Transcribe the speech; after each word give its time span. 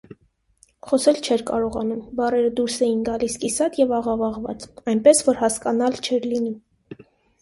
Խոսել 0.85 1.17
չէր 1.25 1.41
կարողանում, 1.49 1.99
բառերը 2.21 2.49
դուրս 2.59 2.77
էին 2.87 3.03
գալիս 3.09 3.35
կիսատ 3.45 3.77
և 3.83 3.93
աղավաղված, 4.01 4.67
այնպես 4.95 5.23
որ 5.29 5.39
հասկանալ 5.43 6.01
չէր 6.09 6.31
լինում: 6.33 7.05